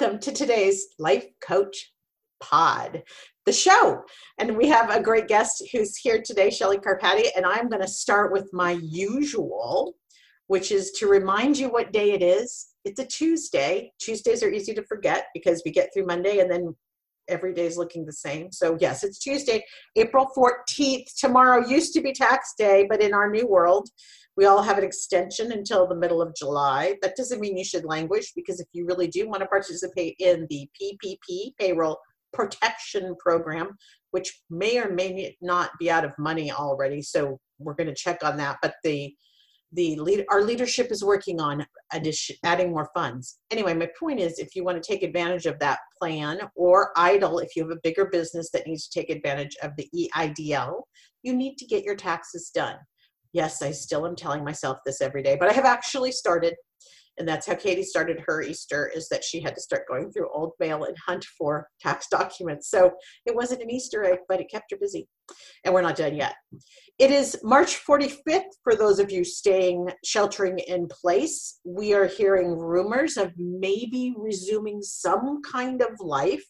[0.00, 1.92] Welcome to today's Life Coach
[2.40, 3.02] Pod,
[3.46, 4.02] the show.
[4.38, 7.26] And we have a great guest who's here today, Shelley Karpaty.
[7.36, 9.96] And I'm going to start with my usual,
[10.46, 12.68] which is to remind you what day it is.
[12.84, 13.92] It's a Tuesday.
[13.98, 16.76] Tuesdays are easy to forget because we get through Monday and then
[17.26, 18.52] every day is looking the same.
[18.52, 19.64] So, yes, it's Tuesday,
[19.96, 21.12] April 14th.
[21.18, 23.88] Tomorrow used to be tax day, but in our new world,
[24.38, 26.94] we all have an extension until the middle of July.
[27.02, 30.46] That doesn't mean you should languish because if you really do want to participate in
[30.48, 31.98] the PPP payroll
[32.32, 33.76] protection program,
[34.12, 38.22] which may or may not be out of money already, so we're going to check
[38.22, 38.58] on that.
[38.62, 39.12] But the
[39.72, 43.40] the lead, our leadership is working on addition, adding more funds.
[43.50, 47.44] Anyway, my point is if you want to take advantage of that plan or EIDL,
[47.44, 50.84] if you have a bigger business that needs to take advantage of the EIDL,
[51.22, 52.76] you need to get your taxes done.
[53.32, 56.54] Yes, I still am telling myself this every day, but I have actually started,
[57.18, 60.32] and that's how Katie started her Easter, is that she had to start going through
[60.32, 62.70] old mail and hunt for tax documents.
[62.70, 62.92] So
[63.26, 65.08] it wasn't an Easter egg, but it kept her busy.
[65.64, 66.34] And we're not done yet.
[66.98, 71.60] It is March 45th for those of you staying sheltering in place.
[71.64, 76.44] We are hearing rumors of maybe resuming some kind of life.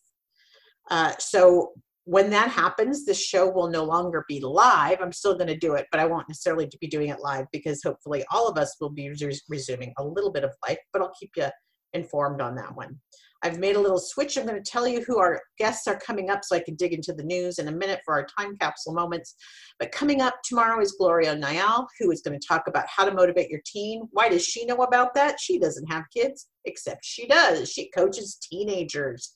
[0.90, 1.72] Uh, so
[2.08, 4.96] when that happens, the show will no longer be live.
[5.02, 7.82] I'm still going to do it, but I won't necessarily be doing it live because
[7.84, 11.12] hopefully all of us will be res- resuming a little bit of life, but I'll
[11.20, 11.48] keep you
[11.92, 12.98] informed on that one.
[13.42, 14.38] I've made a little switch.
[14.38, 16.94] I'm going to tell you who our guests are coming up so I can dig
[16.94, 19.34] into the news in a minute for our time capsule moments.
[19.78, 23.12] But coming up tomorrow is Gloria Nial, who is going to talk about how to
[23.12, 24.08] motivate your teen.
[24.12, 25.38] Why does she know about that?
[25.38, 27.70] She doesn't have kids, except she does.
[27.70, 29.30] She coaches teenagers,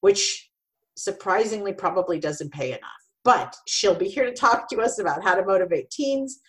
[0.00, 0.48] which
[0.96, 2.90] surprisingly probably doesn't pay enough.
[3.24, 6.40] But she'll be here to talk to us about how to motivate teens,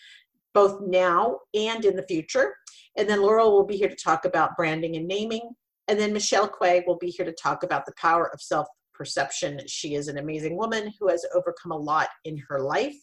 [0.54, 2.54] both now and in the future.
[2.98, 5.52] And then Laurel will be here to talk about branding and naming.
[5.88, 9.62] And then Michelle Quay will be here to talk about the power of self perception.
[9.68, 12.98] She is an amazing woman who has overcome a lot in her life.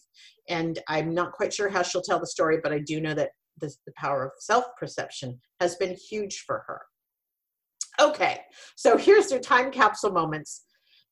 [0.49, 3.31] And I'm not quite sure how she'll tell the story, but I do know that
[3.59, 6.81] the, the power of self perception has been huge for her.
[7.99, 8.41] Okay,
[8.75, 10.63] so here's their time capsule moments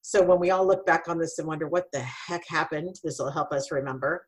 [0.04, 3.20] so when we all look back on this and wonder what the heck happened, this
[3.20, 4.28] will help us remember.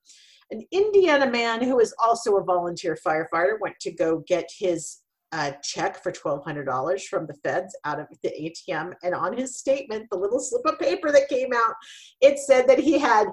[0.50, 5.02] An Indiana man who is also a volunteer firefighter went to go get his
[5.34, 8.94] uh, check for $1,200 from the feds out of the ATM.
[9.04, 11.74] And on his statement, the little slip of paper that came out,
[12.22, 13.28] it said that he had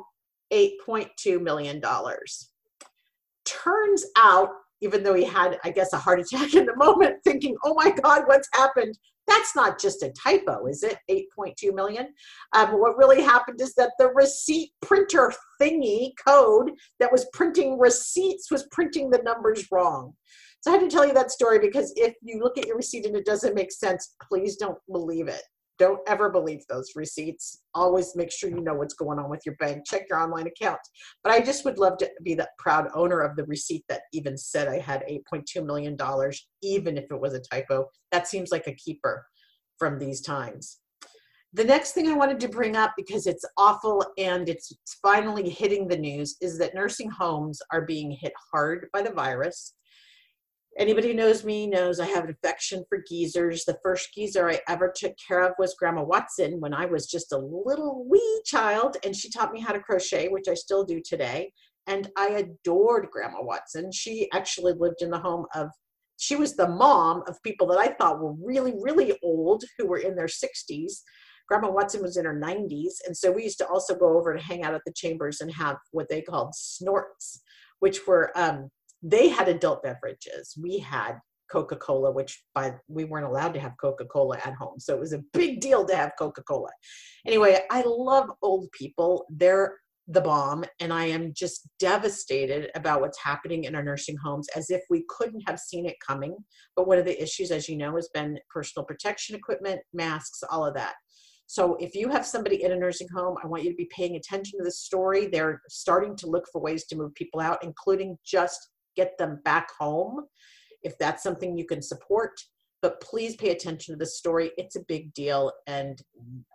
[0.53, 1.81] $8.2 million.
[3.45, 4.49] Turns out,
[4.81, 7.93] even though he had, I guess, a heart attack in the moment, thinking, oh my
[7.93, 8.99] God, what's happened?
[9.27, 10.99] That's not just a typo, is it?
[11.11, 12.09] 8.2 million.
[12.55, 18.51] Um, what really happened is that the receipt printer thingy code that was printing receipts
[18.51, 20.15] was printing the numbers wrong.
[20.61, 23.07] So I had to tell you that story because if you look at your receipt
[23.07, 25.43] and it doesn't make sense, please don't believe it.
[25.79, 27.63] Don't ever believe those receipts.
[27.75, 29.85] Always make sure you know what's going on with your bank.
[29.87, 30.81] Check your online account.
[31.25, 34.37] But I just would love to be the proud owner of the receipt that even
[34.37, 35.97] said I had $8.2 million,
[36.63, 37.89] even if it was a typo.
[38.11, 39.27] That seems like a keeper
[39.79, 40.79] from these times.
[41.55, 44.73] The next thing I wanted to bring up because it's awful and it's
[45.03, 49.75] finally hitting the news is that nursing homes are being hit hard by the virus
[50.79, 53.65] anybody who knows me knows I have an affection for geezers.
[53.65, 57.33] The first geezer I ever took care of was Grandma Watson when I was just
[57.33, 61.01] a little wee child, and she taught me how to crochet, which I still do
[61.05, 61.53] today.
[61.87, 63.91] And I adored Grandma Watson.
[63.93, 65.69] She actually lived in the home of,
[66.17, 69.99] she was the mom of people that I thought were really, really old who were
[69.99, 71.01] in their 60s.
[71.49, 72.95] Grandma Watson was in her 90s.
[73.07, 75.53] And so we used to also go over to hang out at the chambers and
[75.53, 77.43] have what they called snorts,
[77.81, 78.71] which were um,
[79.03, 80.55] they had adult beverages.
[80.61, 81.19] We had
[81.51, 85.01] Coca Cola, which by we weren't allowed to have Coca Cola at home, so it
[85.01, 86.71] was a big deal to have Coca Cola.
[87.27, 89.27] Anyway, I love old people.
[89.29, 89.77] They're
[90.09, 94.71] the bomb, and I am just devastated about what's happening in our nursing homes, as
[94.71, 96.37] if we couldn't have seen it coming.
[96.75, 100.67] But one of the issues, as you know, has been personal protection equipment, masks, all
[100.67, 100.95] of that.
[101.47, 104.17] So if you have somebody in a nursing home, I want you to be paying
[104.17, 105.27] attention to this story.
[105.27, 109.71] They're starting to look for ways to move people out, including just get them back
[109.79, 110.27] home
[110.83, 112.33] if that's something you can support.
[112.81, 114.51] But please pay attention to the story.
[114.57, 116.03] It's a big deal, and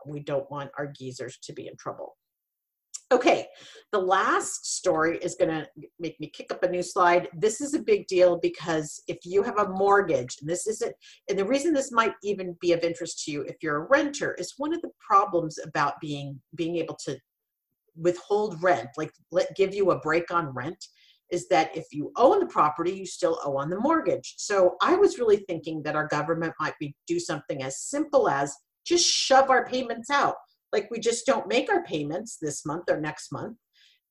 [0.06, 2.18] we don't want our geezers to be in trouble.
[3.10, 3.48] Okay,
[3.94, 5.66] the last story is going to
[5.98, 7.30] make me kick up a new slide.
[7.34, 10.94] This is a big deal because if you have a mortgage, and this isn't,
[11.30, 14.34] and the reason this might even be of interest to you if you're a renter
[14.34, 17.18] is one of the problems about being being able to
[17.96, 20.86] withhold rent, like let give you a break on rent,
[21.32, 24.36] is that if you own the property, you still owe on the mortgage.
[24.38, 28.56] So I was really thinking that our government might be do something as simple as
[28.86, 30.36] just shove our payments out.
[30.72, 33.58] Like we just don't make our payments this month or next month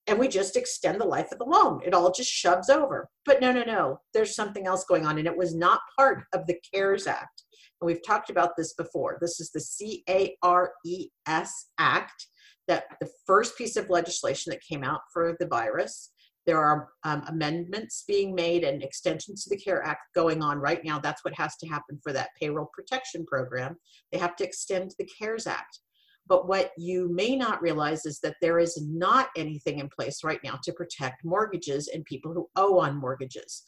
[0.07, 1.81] and we just extend the life of the loan.
[1.85, 3.09] It all just shoves over.
[3.25, 3.99] But no, no, no.
[4.15, 7.43] There's something else going on and it was not part of the CARES Act.
[7.81, 9.19] And we've talked about this before.
[9.21, 12.27] This is the C A R E S Act
[12.69, 16.11] that the first piece of legislation that came out for the virus
[16.47, 20.85] there are um, amendments being made and extensions to the CARE Act going on right
[20.85, 20.99] now.
[20.99, 23.77] That's what has to happen for that payroll protection program.
[24.13, 25.81] They have to extend the CARES Act.
[26.29, 30.41] But what you may not realize is that there is not anything in place right
[30.43, 33.63] now to protect mortgages and people who owe on mortgages.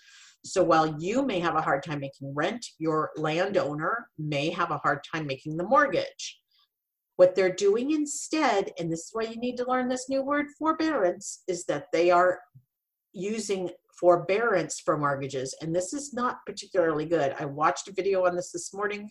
[0.44, 4.78] So while you may have a hard time making rent, your landowner may have a
[4.78, 6.40] hard time making the mortgage.
[7.16, 10.46] What they're doing instead, and this is why you need to learn this new word,
[10.56, 12.40] forbearance, is that they are
[13.18, 17.34] using forbearance for mortgages, and this is not particularly good.
[17.38, 19.10] I watched a video on this this morning.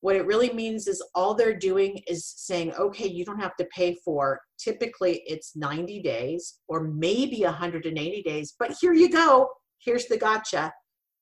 [0.00, 3.68] What it really means is all they're doing is saying, okay, you don't have to
[3.74, 9.48] pay for, typically it's 90 days or maybe 180 days, but here you go.
[9.78, 10.72] Here's the gotcha.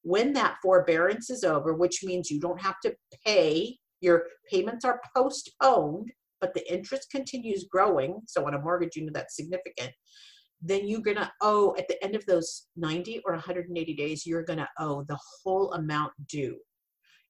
[0.03, 5.01] When that forbearance is over, which means you don't have to pay, your payments are
[5.15, 6.11] postponed,
[6.41, 8.21] but the interest continues growing.
[8.27, 9.93] So on a mortgage, you know that's significant
[10.63, 14.45] then you're going to owe at the end of those 90 or 180 days, you're
[14.45, 16.59] going to owe the whole amount due.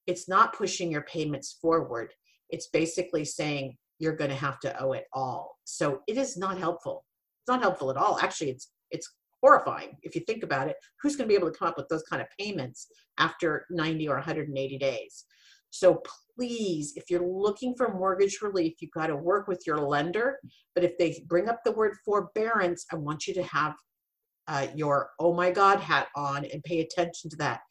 [0.07, 2.13] It's not pushing your payments forward.
[2.49, 5.57] It's basically saying you're going to have to owe it all.
[5.63, 7.05] So it is not helpful.
[7.41, 8.19] It's not helpful at all.
[8.19, 9.09] Actually, it's it's
[9.41, 10.75] horrifying if you think about it.
[11.01, 12.87] Who's going to be able to come up with those kind of payments
[13.17, 15.25] after 90 or 180 days?
[15.71, 16.01] So
[16.35, 20.37] please, if you're looking for mortgage relief, you've got to work with your lender.
[20.75, 23.73] But if they bring up the word forbearance, I want you to have
[24.47, 27.61] uh, your oh my God hat on and pay attention to that.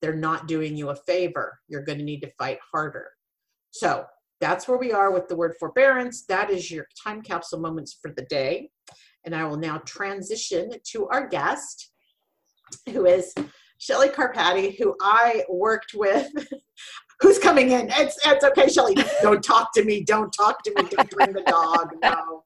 [0.00, 1.58] They're not doing you a favor.
[1.68, 3.08] You're going to need to fight harder.
[3.72, 4.06] So
[4.40, 6.24] that's where we are with the word forbearance.
[6.26, 8.70] That is your time capsule moments for the day.
[9.24, 11.90] And I will now transition to our guest,
[12.88, 13.34] who is
[13.78, 16.30] Shelley Karpaty, who I worked with
[17.20, 17.90] who's coming in?
[17.90, 18.96] It's it's okay, Shelley.
[19.22, 20.02] Don't talk to me.
[20.04, 20.88] Don't talk to me.
[20.90, 21.90] Don't bring the dog.
[22.02, 22.44] No.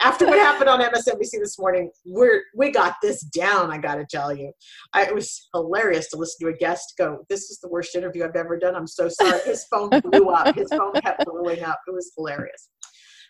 [0.00, 3.70] After what happened on MSNBC this morning, we're we got this down.
[3.70, 4.52] I got to tell you,
[4.92, 7.24] I, it was hilarious to listen to a guest go.
[7.28, 8.74] This is the worst interview I've ever done.
[8.74, 9.40] I'm so sorry.
[9.44, 10.56] His phone blew up.
[10.56, 11.78] His phone kept blowing up.
[11.86, 12.68] It was hilarious.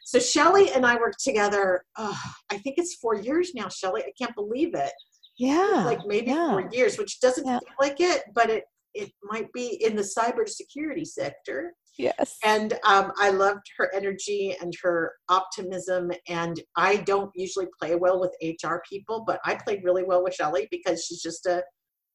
[0.04, 1.84] So Shelley and I worked together.
[1.98, 2.18] Oh,
[2.50, 4.02] I think it's four years now, Shelley.
[4.02, 4.92] I can't believe it.
[5.38, 6.50] Yeah, like maybe yeah.
[6.50, 7.58] four years, which doesn't yeah.
[7.58, 11.74] feel like it, but it it might be in the cybersecurity sector.
[11.98, 12.36] Yes.
[12.44, 16.10] And um, I loved her energy and her optimism.
[16.28, 20.34] And I don't usually play well with HR people, but I played really well with
[20.34, 21.62] Shelley because she's just a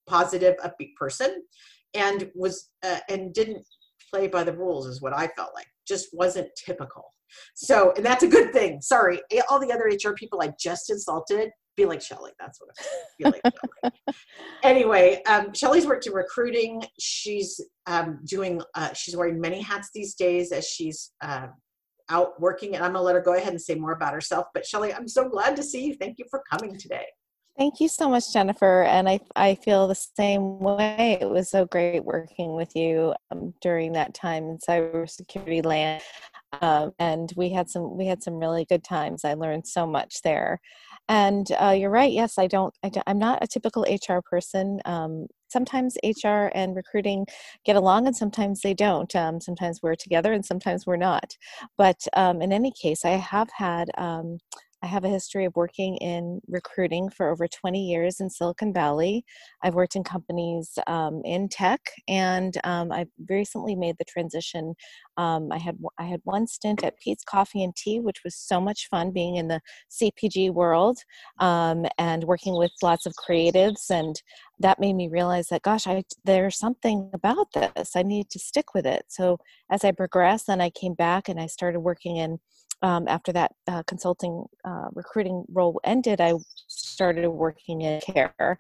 [0.08, 1.44] positive, upbeat person,
[1.94, 3.64] and was uh, and didn't
[4.12, 5.68] play by the rules, is what I felt like.
[5.88, 7.14] Just wasn't typical.
[7.56, 8.82] So, and that's a good thing.
[8.82, 12.32] Sorry, all the other HR people I just insulted be like Shelley.
[12.40, 13.42] That's what I feel
[13.84, 13.94] like.
[14.64, 16.84] anyway, um, Shelley's worked in recruiting.
[17.00, 18.62] She's um, doing.
[18.76, 21.48] Uh, she's wearing many hats these days as she's uh,
[22.10, 22.76] out working.
[22.76, 24.48] And I'm gonna let her go ahead and say more about herself.
[24.54, 25.96] But Shelley, I'm so glad to see you.
[25.96, 27.06] Thank you for coming today.
[27.58, 28.84] Thank you so much, Jennifer.
[28.84, 31.18] And I, I feel the same way.
[31.20, 36.04] It was so great working with you um, during that time in cybersecurity land.
[36.62, 39.26] Um, and we had some we had some really good times.
[39.26, 40.62] I learned so much there.
[41.10, 42.12] And uh, you're right.
[42.12, 44.82] Yes, I don't, I am not a typical HR person.
[44.86, 47.26] Um, sometimes HR and recruiting
[47.66, 49.16] get along, and sometimes they don't.
[49.16, 51.38] Um, sometimes we're together, and sometimes we're not.
[51.78, 54.40] But um, in any case, I have had um,
[54.88, 59.26] I have a history of working in recruiting for over 20 years in Silicon Valley.
[59.62, 64.76] I've worked in companies um, in tech, and um, I've recently made the transition.
[65.18, 68.62] Um, I had I had one stint at Peet's Coffee and Tea, which was so
[68.62, 69.60] much fun, being in the
[69.92, 71.00] CPG world
[71.40, 74.16] um, and working with lots of creatives, and
[74.60, 77.98] that made me realize that gosh, I there's something about this.
[77.98, 79.04] I need to stick with it.
[79.10, 79.40] So
[79.70, 82.40] as I progressed, then I came back and I started working in
[82.82, 86.34] um, after that uh, consulting uh, recruiting role ended, I
[86.68, 88.58] started working in care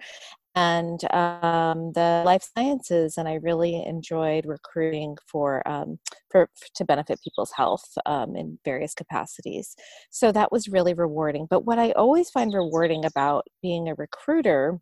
[0.57, 5.99] and um, the life sciences, and I really enjoyed recruiting for um,
[6.31, 9.75] for to benefit people's health um, in various capacities.
[10.09, 11.45] So that was really rewarding.
[11.47, 14.79] But what I always find rewarding about being a recruiter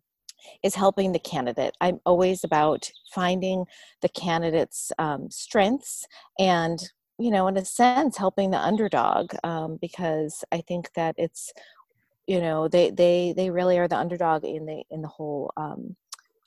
[0.62, 1.76] is helping the candidate.
[1.82, 3.66] I'm always about finding
[4.00, 6.06] the candidate's um, strengths
[6.38, 6.78] and
[7.18, 11.52] you know, in a sense, helping the underdog um, because I think that it's
[12.26, 15.96] you know they they they really are the underdog in the in the whole um,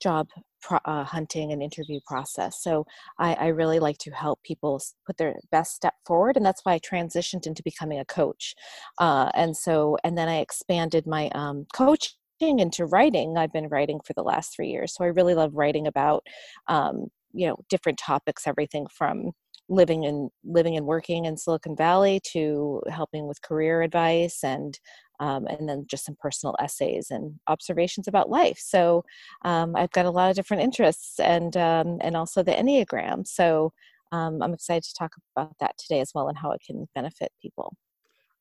[0.02, 0.28] job
[0.62, 2.62] pro- uh, hunting and interview process.
[2.62, 2.86] So
[3.18, 6.74] I, I, really like to help people put their best step forward, and that's why
[6.74, 8.56] I transitioned into becoming a coach.
[8.98, 13.38] Uh, and so, and then I expanded my um, coaching into writing.
[13.38, 16.26] I've been writing for the last three years, so I really love writing about,
[16.68, 19.32] um, you know, different topics, everything from
[19.70, 24.80] living and living and working in Silicon Valley to helping with career advice and
[25.20, 28.58] um, and then just some personal essays and observations about life.
[28.58, 29.04] So
[29.44, 33.28] um, I've got a lot of different interests and um, and also the Enneagram.
[33.28, 33.74] So
[34.12, 37.32] um, I'm excited to talk about that today as well and how it can benefit
[37.42, 37.76] people.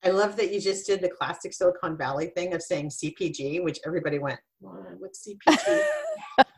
[0.04, 3.80] I love that you just did the classic Silicon Valley thing of saying CPG, which
[3.84, 5.82] everybody went, what's CPG?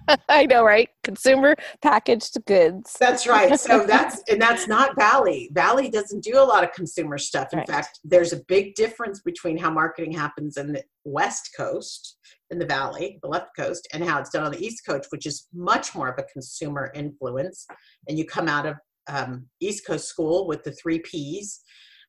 [0.29, 0.89] I know, right?
[1.03, 2.97] Consumer packaged goods.
[3.01, 3.59] That's right.
[3.59, 5.51] So that's and that's not Valley.
[5.53, 7.49] Valley doesn't do a lot of consumer stuff.
[7.53, 7.69] In right.
[7.69, 12.19] fact, there's a big difference between how marketing happens in the West Coast,
[12.51, 15.25] in the Valley, the left coast, and how it's done on the East Coast, which
[15.25, 17.67] is much more of a consumer influence.
[18.07, 18.75] And you come out of
[19.09, 21.63] um, East Coast school with the three P's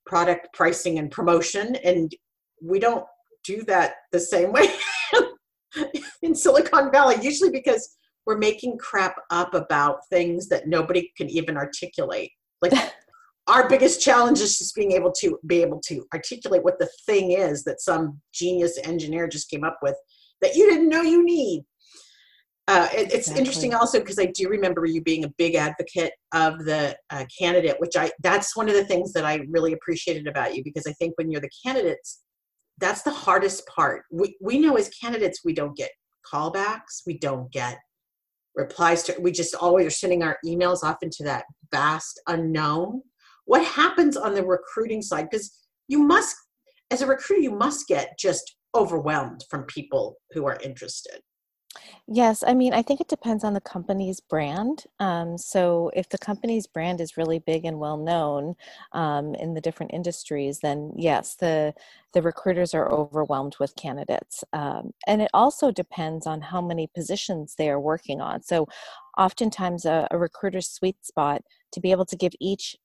[0.05, 2.13] product pricing and promotion and
[2.61, 3.05] we don't
[3.43, 4.67] do that the same way
[6.21, 11.57] in silicon valley usually because we're making crap up about things that nobody can even
[11.57, 12.31] articulate.
[12.61, 12.73] Like
[13.47, 17.31] our biggest challenge is just being able to be able to articulate what the thing
[17.31, 19.95] is that some genius engineer just came up with
[20.41, 21.63] that you didn't know you need
[22.67, 23.39] uh, it, it's exactly.
[23.39, 27.75] interesting also because I do remember you being a big advocate of the uh, candidate,
[27.79, 30.93] which I that's one of the things that I really appreciated about you because I
[30.93, 32.21] think when you're the candidates,
[32.77, 34.03] that's the hardest part.
[34.11, 35.91] We we know as candidates we don't get
[36.31, 37.79] callbacks, we don't get
[38.55, 43.01] replies to we just always are sending our emails off into that vast unknown.
[43.45, 45.27] What happens on the recruiting side?
[45.29, 45.51] Because
[45.87, 46.35] you must,
[46.91, 51.21] as a recruiter, you must get just overwhelmed from people who are interested.
[52.07, 54.83] Yes, I mean, I think it depends on the company's brand.
[54.99, 58.55] Um, so, if the company's brand is really big and well known
[58.91, 61.73] um, in the different industries, then yes, the
[62.13, 64.43] the recruiters are overwhelmed with candidates.
[64.51, 68.41] Um, and it also depends on how many positions they are working on.
[68.43, 68.67] So,
[69.17, 72.75] oftentimes, a, a recruiter's sweet spot to be able to give each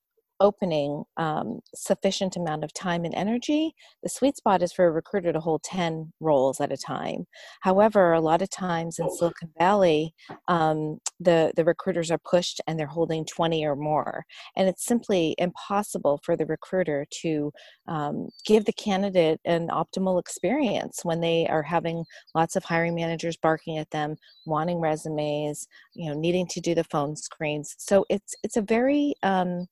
[0.40, 5.32] opening um, sufficient amount of time and energy the sweet spot is for a recruiter
[5.32, 7.26] to hold 10 roles at a time.
[7.62, 10.14] However a lot of times in silicon valley
[10.48, 14.24] um, the, the recruiters are pushed and they're holding 20 or more
[14.56, 17.52] and it's simply impossible for the recruiter to
[17.88, 23.36] um, give the candidate an optimal experience when they are having lots of hiring managers
[23.36, 27.74] barking at them wanting resumes you know needing to do the phone screens.
[27.78, 29.66] So it's it's a very um,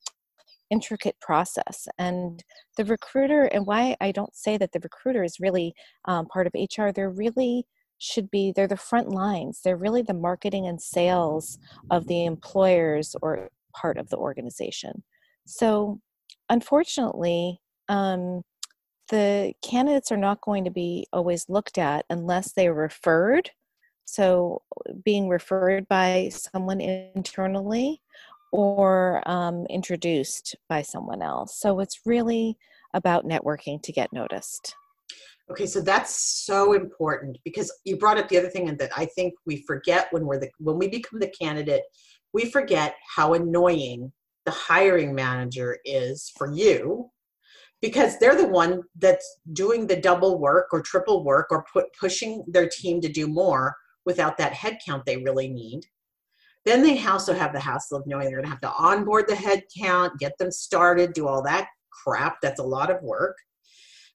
[0.71, 1.87] intricate process.
[1.99, 2.43] And
[2.77, 5.75] the recruiter, and why I don't say that the recruiter is really
[6.07, 7.67] um, part of HR, they're really
[7.99, 11.59] should be they're the front lines they're really the marketing and sales
[11.91, 15.03] of the employers or part of the organization
[15.47, 16.01] so
[16.51, 18.43] unfortunately um,
[19.11, 23.51] the candidates are not going to be always looked at unless they're referred
[24.05, 24.61] so
[25.05, 28.03] being referred by someone internally
[28.55, 31.59] or um, introduced by someone else.
[31.59, 32.57] So it's really
[32.95, 34.77] about networking to get noticed.
[35.51, 39.35] Okay, so that's so important because you brought up the other thing that I think
[39.45, 41.83] we forget when we're the when we become the candidate,
[42.33, 44.13] we forget how annoying
[44.47, 47.11] the hiring manager is for you
[47.83, 52.45] because they're the one that's doing the double work or triple work or put pushing
[52.47, 53.75] their team to do more
[54.07, 55.81] without that headcount they really need
[56.65, 59.35] then they also have the hassle of knowing they're going to have to onboard the
[59.35, 62.41] head count, get them started, do all that crap.
[62.41, 63.37] That's a lot of work.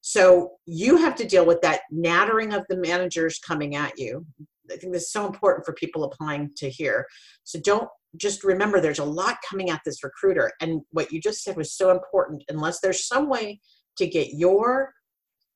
[0.01, 4.25] So you have to deal with that nattering of the managers coming at you.
[4.71, 7.05] I think this is so important for people applying to hear.
[7.43, 10.51] So don't just remember there's a lot coming at this recruiter.
[10.61, 12.43] And what you just said was so important.
[12.49, 13.59] Unless there's some way
[13.97, 14.93] to get your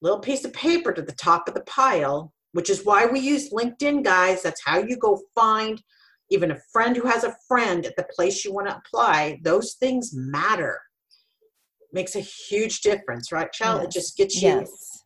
[0.01, 3.51] little piece of paper to the top of the pile, which is why we use
[3.51, 4.43] LinkedIn, guys.
[4.43, 5.81] That's how you go find
[6.33, 9.73] even a friend who has a friend at the place you want to apply, those
[9.73, 10.79] things matter.
[11.91, 13.77] Makes a huge difference, right, Chell?
[13.77, 13.85] Yes.
[13.85, 15.03] It just gets you yes.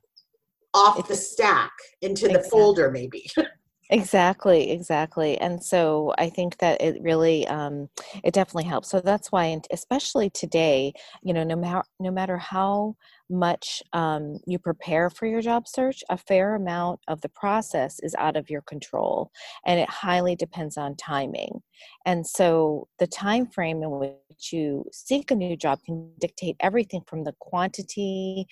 [0.74, 2.42] off it's, the stack into exactly.
[2.42, 3.30] the folder, maybe.
[3.90, 7.88] exactly exactly and so i think that it really um,
[8.22, 10.92] it definitely helps so that's why especially today
[11.24, 12.94] you know no matter no matter how
[13.30, 18.16] much um, you prepare for your job search, a fair amount of the process is
[18.18, 19.32] out of your control,
[19.66, 21.62] and it highly depends on timing.
[22.06, 27.02] And so, the time frame in which you seek a new job can dictate everything
[27.08, 28.48] from the quantity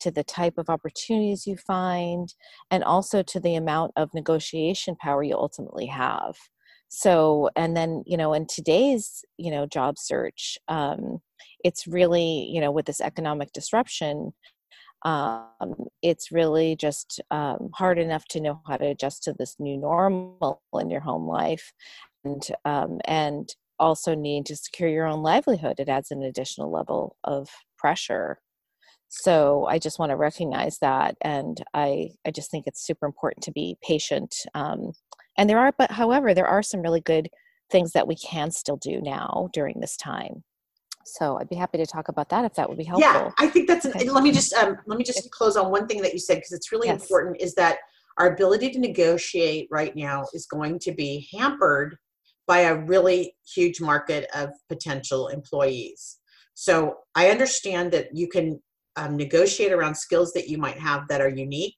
[0.00, 2.34] to the type of opportunities you find,
[2.70, 6.34] and also to the amount of negotiation power you ultimately have.
[6.88, 10.58] So, and then you know, in today's you know job search.
[10.68, 11.20] Um,
[11.64, 14.32] it's really you know with this economic disruption
[15.02, 19.76] um, it's really just um, hard enough to know how to adjust to this new
[19.76, 21.72] normal in your home life
[22.24, 25.78] and um, and also need to secure your own livelihood.
[25.78, 28.38] It adds an additional level of pressure.
[29.10, 33.42] So i just want to recognize that and i i just think it's super important
[33.44, 34.92] to be patient um,
[35.38, 37.30] and there are but however there are some really good
[37.70, 40.44] things that we can still do now during this time
[41.08, 43.10] so I'd be happy to talk about that if that would be helpful.
[43.10, 43.86] Yeah, I think that's.
[43.86, 44.08] Okay.
[44.08, 46.52] Let me just um, let me just close on one thing that you said because
[46.52, 47.00] it's really yes.
[47.00, 47.40] important.
[47.40, 47.78] Is that
[48.18, 51.96] our ability to negotiate right now is going to be hampered
[52.46, 56.18] by a really huge market of potential employees.
[56.54, 58.60] So I understand that you can
[58.96, 61.76] um, negotiate around skills that you might have that are unique,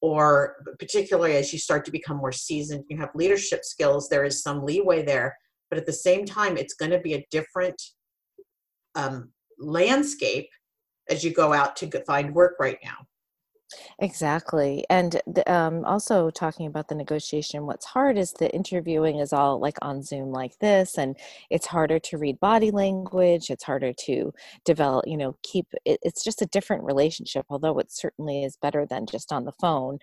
[0.00, 4.08] or particularly as you start to become more seasoned, you have leadership skills.
[4.08, 5.36] There is some leeway there,
[5.68, 7.80] but at the same time, it's going to be a different
[8.94, 10.48] um, landscape
[11.08, 13.06] as you go out to find work right now.
[14.00, 14.84] Exactly.
[14.90, 19.60] And the, um, also talking about the negotiation, what's hard is the interviewing is all
[19.60, 21.16] like on Zoom like this, and
[21.50, 23.50] it's harder to read body language.
[23.50, 24.32] It's harder to
[24.64, 28.86] develop, you know, keep it, it's just a different relationship, although it certainly is better
[28.86, 29.98] than just on the phone.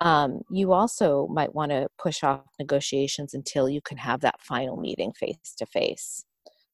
[0.00, 4.76] Um, you also might want to push off negotiations until you can have that final
[4.76, 6.26] meeting face to face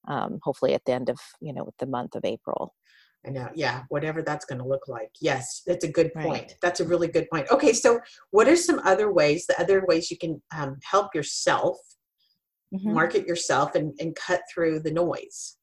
[0.09, 2.75] um, hopefully at the end of you know the month of April.
[3.25, 5.11] I know, yeah, whatever that's going to look like.
[5.21, 6.27] Yes, that's a good point.
[6.27, 6.55] Right.
[6.61, 7.47] That's a really good point.
[7.53, 8.01] Okay, so
[8.33, 11.77] what are some other ways, the other ways you can um, help yourself,
[12.75, 12.93] mm-hmm.
[12.93, 15.57] market yourself, and, and cut through the noise?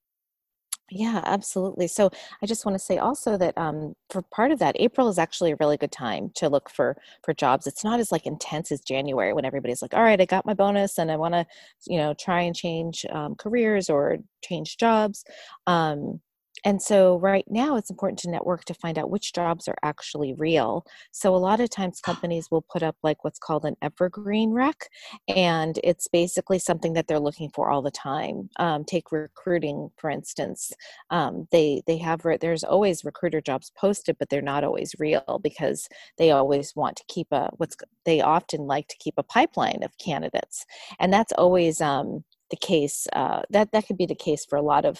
[0.91, 1.87] Yeah, absolutely.
[1.87, 2.09] So
[2.41, 5.51] I just want to say also that um, for part of that, April is actually
[5.51, 7.67] a really good time to look for for jobs.
[7.67, 10.55] It's not as like intense as January when everybody's like, "All right, I got my
[10.55, 11.45] bonus and I want to,
[11.85, 15.23] you know, try and change um, careers or change jobs."
[15.67, 16.21] Um,
[16.63, 20.33] and so right now it's important to network to find out which jobs are actually
[20.33, 20.85] real.
[21.11, 24.89] So a lot of times companies will put up like what's called an evergreen rec
[25.27, 28.49] and it's basically something that they're looking for all the time.
[28.57, 30.71] Um, take recruiting for instance.
[31.09, 35.87] Um, they they have there's always recruiter jobs posted but they're not always real because
[36.17, 39.97] they always want to keep a what's they often like to keep a pipeline of
[39.97, 40.65] candidates.
[40.99, 44.61] And that's always um, the case uh, that that could be the case for a
[44.61, 44.99] lot of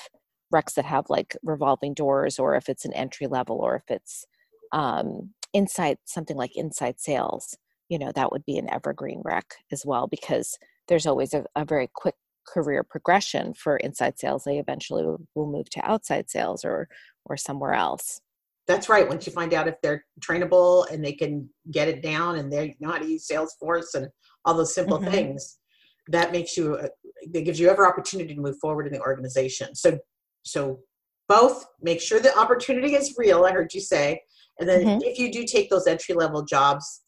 [0.54, 4.26] recs that have like revolving doors or if it's an entry level or if it's
[4.72, 7.58] um, inside something like inside sales
[7.90, 10.58] you know that would be an evergreen rec as well because
[10.88, 12.16] there's always a, a very quick
[12.52, 14.44] career progression for inside sales.
[14.44, 16.88] They eventually will move to outside sales or
[17.26, 18.22] or somewhere else.
[18.68, 19.08] That's right.
[19.08, 22.76] Once you find out if they're trainable and they can get it down and they
[22.80, 24.08] know how to use salesforce and
[24.46, 25.12] all those simple mm-hmm.
[25.12, 25.58] things
[26.08, 26.88] that makes you uh,
[27.32, 29.76] that gives you every opportunity to move forward in the organization.
[29.76, 30.00] So
[30.44, 30.80] so
[31.28, 34.22] both make sure the opportunity is real i heard you say.
[34.60, 35.00] And then mm-hmm.
[35.04, 37.02] if you do take those entry level jobs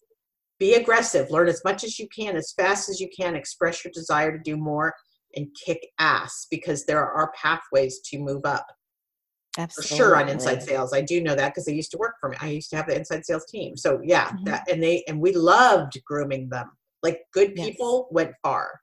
[0.62, 1.32] be aggressive.
[1.32, 3.36] Learn as much as you can as fast as you can.
[3.36, 4.94] Express your desire to do more
[5.36, 8.67] and kick ass because there are pathways to move up.
[9.58, 9.89] Absolutely.
[9.89, 10.94] for sure on inside sales.
[10.94, 12.88] I do know that because i used to work for me i used to have
[12.88, 13.76] the inside sales team.
[13.76, 14.46] So yeah mm-hmm.
[14.46, 16.72] that and they and we loved grooming them.
[17.04, 18.13] Like good people yes.
[18.13, 18.80] went far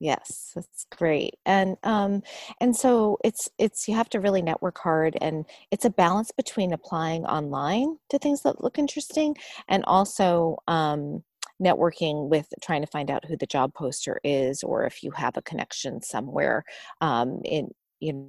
[0.00, 2.22] yes that's great and um
[2.60, 6.72] and so it's it's you have to really network hard and it's a balance between
[6.72, 9.36] applying online to things that look interesting
[9.68, 11.22] and also um
[11.62, 15.36] networking with trying to find out who the job poster is or if you have
[15.36, 16.64] a connection somewhere
[17.00, 17.68] um in
[18.00, 18.28] you know,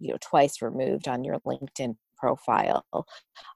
[0.00, 2.84] you know twice removed on your linkedin profile.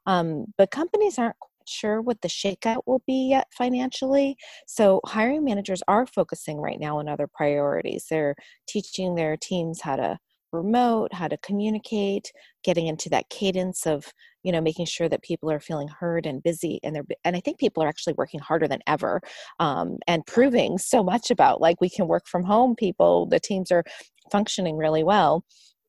[0.06, 4.36] Um, but companies aren't sure what the shakeout will be yet financially.
[4.66, 8.06] So, hiring managers are focusing right now on other priorities.
[8.08, 8.34] They're
[8.68, 10.18] teaching their teams how to
[10.54, 15.50] remote, how to communicate, getting into that cadence of you know making sure that people
[15.50, 18.68] are feeling heard and busy and they're and i think people are actually working harder
[18.68, 19.20] than ever
[19.58, 23.72] um, and proving so much about like we can work from home people the teams
[23.72, 23.84] are
[24.30, 25.44] functioning really well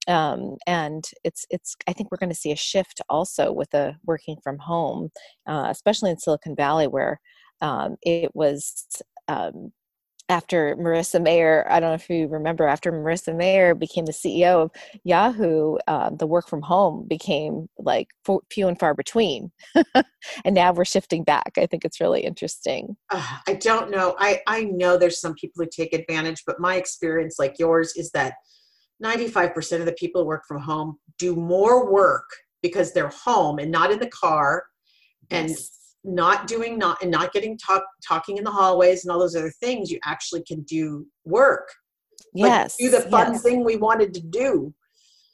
[0.07, 3.95] um, and it's it's I think we're going to see a shift also with the
[4.05, 5.11] working from home,
[5.47, 7.19] uh, especially in Silicon Valley where
[7.61, 8.85] um, it was
[9.27, 9.71] um,
[10.27, 14.63] after Marissa Mayer, I don't know if you remember, after Marissa Mayer became the CEO
[14.63, 14.71] of
[15.03, 18.07] Yahoo, uh, the work from home became like
[18.49, 19.51] few and far between.
[19.93, 21.53] and now we're shifting back.
[21.57, 22.97] I think it's really interesting.
[23.11, 24.15] Uh, I don't know.
[24.17, 28.09] I, I know there's some people who take advantage, but my experience, like yours, is
[28.11, 28.33] that
[29.03, 32.25] 95% of the people who work from home do more work
[32.61, 34.63] because they're home and not in the car
[35.29, 35.95] and yes.
[36.03, 39.53] not doing not and not getting talk talking in the hallways and all those other
[39.61, 41.67] things you actually can do work.
[42.33, 43.43] Yes do the fun yes.
[43.43, 44.73] thing we wanted to do.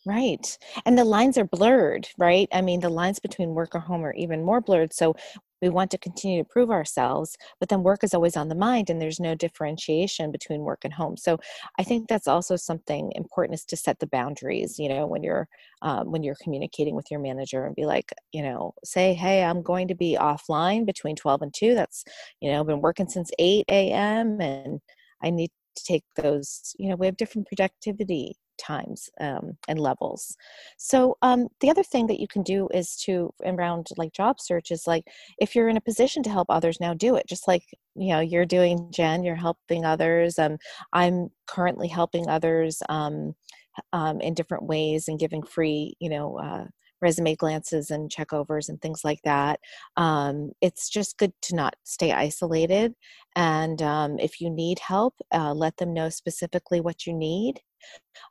[0.06, 2.48] Right and the lines are blurred right?
[2.52, 5.16] I mean the lines between work or home are even more blurred so
[5.62, 8.90] we want to continue to prove ourselves but then work is always on the mind
[8.90, 11.18] and there's no differentiation between work and home.
[11.18, 11.40] So
[11.80, 15.48] i think that's also something important is to set the boundaries you know when you're
[15.82, 19.62] um, when you're communicating with your manager and be like you know say hey i'm
[19.62, 22.04] going to be offline between 12 and 2 that's
[22.40, 24.82] you know been working since 8 a.m and
[25.24, 30.36] i need to take those you know we have different productivity times um, and levels.
[30.78, 34.72] So um, the other thing that you can do is to around like job search
[34.72, 35.06] is like
[35.40, 37.28] if you're in a position to help others now do it.
[37.28, 37.64] Just like
[37.96, 39.24] you know you're doing, Jen.
[39.24, 40.38] You're helping others.
[40.40, 40.58] Um,
[40.94, 43.34] I'm currently helping others um,
[43.94, 46.38] um, in different ways and giving free you know.
[46.40, 46.66] Uh,
[47.02, 49.60] resume glances and checkovers and things like that.
[49.98, 52.94] Um, it's just good to not stay isolated.
[53.36, 57.62] And um, if you need help, uh, let them know specifically what you need.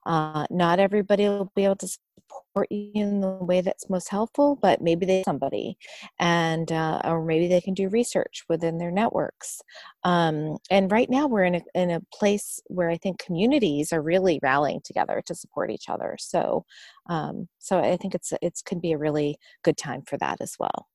[0.06, 1.88] Uh, not everybody will be able to
[2.30, 5.76] support you in the way that's most helpful, but maybe they somebody,
[6.18, 9.60] and uh, or maybe they can do research within their networks.
[10.04, 14.02] Um, and right now, we're in a in a place where I think communities are
[14.02, 16.16] really rallying together to support each other.
[16.18, 16.64] So,
[17.08, 20.54] um, so I think it's it's can be a really good time for that as
[20.58, 20.88] well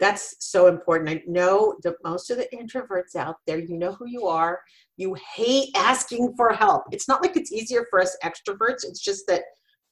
[0.00, 1.08] that's so important.
[1.10, 4.60] I know that most of the introverts out there, you know who you are.
[4.96, 6.84] You hate asking for help.
[6.90, 8.84] It's not like it's easier for us extroverts.
[8.84, 9.42] It's just that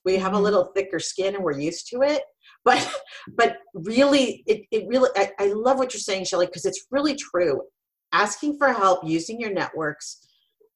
[0.05, 0.45] we have a mm-hmm.
[0.45, 2.23] little thicker skin and we're used to it.
[2.65, 2.87] But
[3.37, 7.15] but really, it, it really I, I love what you're saying, Shelley, because it's really
[7.15, 7.63] true.
[8.13, 10.27] Asking for help using your networks,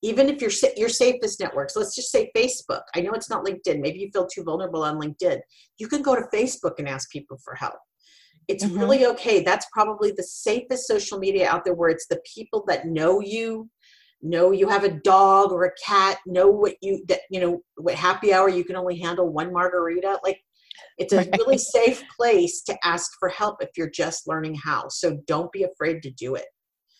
[0.02, 2.82] even if you're your safest networks, let's just say Facebook.
[2.94, 3.80] I know it's not LinkedIn.
[3.80, 5.40] Maybe you feel too vulnerable on LinkedIn.
[5.78, 7.78] You can go to Facebook and ask people for help
[8.48, 8.78] it's mm-hmm.
[8.78, 12.86] really okay that's probably the safest social media out there where it's the people that
[12.86, 13.68] know you
[14.22, 17.94] know you have a dog or a cat know what you that you know what
[17.94, 20.40] happy hour you can only handle one margarita like
[20.98, 25.18] it's a really safe place to ask for help if you're just learning how so
[25.26, 26.46] don't be afraid to do it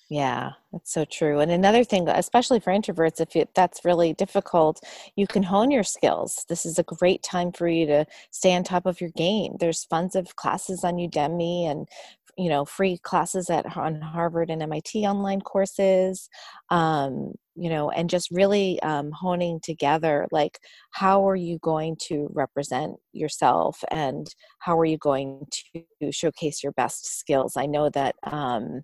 [0.09, 1.41] yeah, that's so true.
[1.41, 4.81] And another thing, especially for introverts, if it, that's really difficult,
[5.17, 6.45] you can hone your skills.
[6.49, 9.57] This is a great time for you to stay on top of your game.
[9.59, 11.89] There's tons of classes on Udemy and
[12.37, 16.29] you know free classes at on Harvard and MIT online courses.
[16.71, 20.59] Um, you know, and just really um, honing together like
[20.91, 24.27] how are you going to represent yourself and
[24.59, 27.55] how are you going to showcase your best skills.
[27.57, 28.15] I know that.
[28.25, 28.83] Um,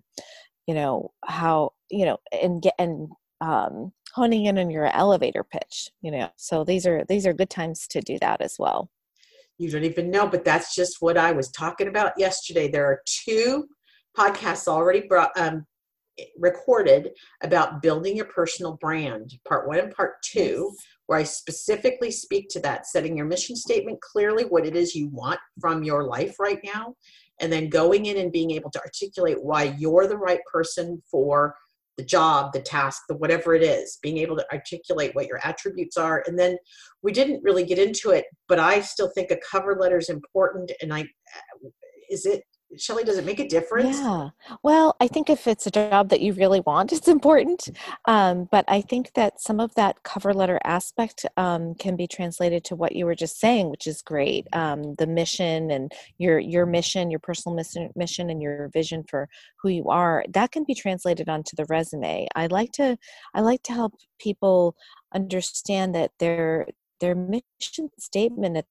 [0.67, 3.09] you know how you know and get and
[3.41, 7.49] um, honing in on your elevator pitch you know so these are these are good
[7.49, 8.89] times to do that as well
[9.57, 13.01] you don't even know but that's just what i was talking about yesterday there are
[13.05, 13.65] two
[14.17, 15.65] podcasts already brought um,
[16.37, 17.09] recorded
[17.41, 20.85] about building your personal brand part one and part two yes.
[21.07, 25.07] where i specifically speak to that setting your mission statement clearly what it is you
[25.09, 26.93] want from your life right now
[27.41, 31.55] and then going in and being able to articulate why you're the right person for
[31.97, 35.97] the job, the task, the whatever it is, being able to articulate what your attributes
[35.97, 36.23] are.
[36.27, 36.57] And then
[37.01, 40.71] we didn't really get into it, but I still think a cover letter is important.
[40.81, 41.05] And I,
[42.09, 42.43] is it
[42.77, 43.97] Shelley, does it make a difference?
[43.97, 44.29] Yeah.
[44.63, 47.69] Well, I think if it's a job that you really want, it's important.
[48.05, 52.63] Um, but I think that some of that cover letter aspect um, can be translated
[52.65, 54.47] to what you were just saying, which is great.
[54.53, 59.29] Um, the mission and your your mission, your personal mission, mission, and your vision for
[59.61, 62.27] who you are, that can be translated onto the resume.
[62.35, 62.97] I like to
[63.33, 64.75] I like to help people
[65.13, 66.67] understand that their
[66.99, 68.65] their mission statement at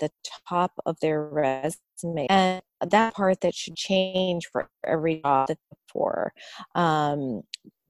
[0.00, 0.10] the
[0.48, 5.48] top of their resume and that part that should change for every job
[5.92, 6.32] for
[6.74, 7.42] um,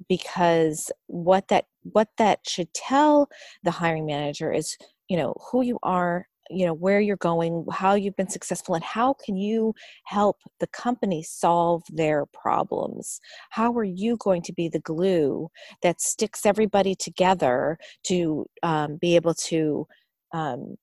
[0.09, 3.29] because what that what that should tell
[3.63, 4.77] the hiring manager is
[5.09, 8.83] you know who you are you know where you're going how you've been successful and
[8.83, 9.73] how can you
[10.05, 13.21] help the company solve their problems?
[13.51, 15.49] How are you going to be the glue
[15.83, 19.87] that sticks everybody together to um, be able to
[20.33, 20.77] um,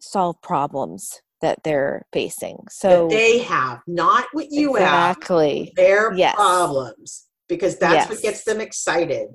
[0.00, 2.58] solve problems that they're facing.
[2.70, 5.66] So that they have, not what you exactly.
[5.66, 5.74] have.
[5.76, 6.34] Their yes.
[6.34, 7.26] problems.
[7.50, 8.08] because that's Yes.
[8.08, 9.28] what gets them excited.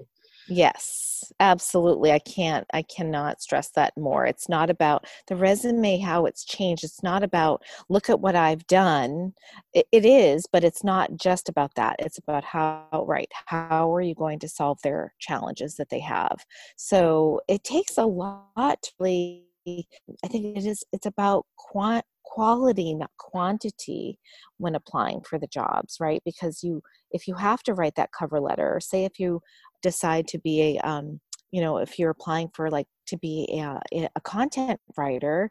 [0.48, 2.12] Yes, absolutely.
[2.12, 4.26] I can't, I cannot stress that more.
[4.26, 6.84] It's not about the resume, how it's changed.
[6.84, 9.34] It's not about, look at what I've done.
[9.74, 11.96] It, it is, but it's not just about that.
[12.00, 16.46] It's about how, right, how are you going to solve their challenges that they have?
[16.78, 22.94] So it takes a lot to really, I think it is, it's about quant, quality,
[22.94, 24.20] not quantity
[24.58, 26.22] when applying for the jobs, right?
[26.26, 29.42] Because you, if you have to write that cover letter, say if you
[29.82, 31.20] decide to be a um,
[31.52, 33.80] you know if you're applying for like to be a,
[34.16, 35.50] a content writer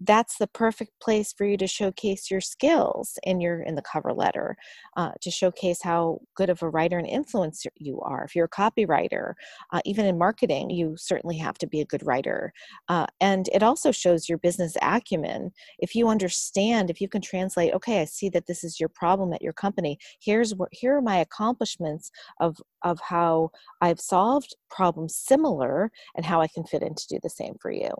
[0.00, 4.12] that's the perfect place for you to showcase your skills in your in the cover
[4.12, 4.56] letter
[4.96, 8.24] uh, to showcase how good of a writer and influencer you are.
[8.24, 9.34] If you're a copywriter
[9.72, 12.52] uh, even in marketing you certainly have to be a good writer
[12.88, 15.52] uh, and it also shows your business acumen.
[15.78, 19.32] If you understand if you can translate okay i see that this is your problem
[19.32, 19.98] at your company.
[20.20, 22.10] Here's what here are my accomplishments
[22.40, 27.30] of of how i've solved problems similar and how i can fit to do the
[27.30, 27.90] same for you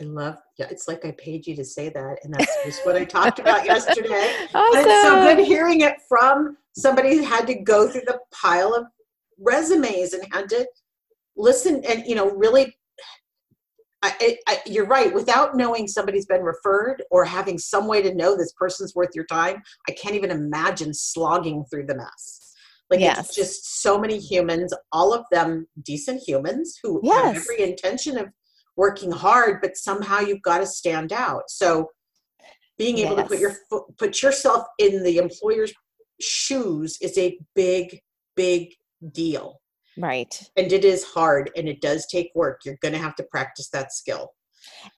[0.00, 2.18] I love, yeah, it's like I paid you to say that.
[2.24, 4.32] And that's just what I talked about yesterday.
[4.52, 4.78] awesome.
[4.78, 8.74] And it's so good hearing it from somebody who had to go through the pile
[8.74, 8.86] of
[9.38, 10.66] resumes and had to
[11.36, 12.76] listen and, you know, really.
[14.06, 15.14] I, I, you're right.
[15.14, 19.24] Without knowing somebody's been referred or having some way to know this person's worth your
[19.24, 22.52] time, I can't even imagine slogging through the mess.
[22.90, 23.18] Like Yes.
[23.18, 28.28] it's just so many humans, all of them decent humans who have every intention of
[28.76, 31.44] working hard, but somehow you've got to stand out.
[31.48, 31.88] So
[32.76, 33.54] being able to put your
[33.98, 35.72] put yourself in the employer's
[36.20, 38.00] shoes is a big,
[38.36, 38.74] big
[39.12, 39.60] deal.
[39.96, 42.60] right And it is hard and it does take work.
[42.64, 44.30] You're going to have to practice that skill.